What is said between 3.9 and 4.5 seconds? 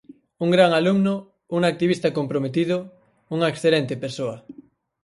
persoa.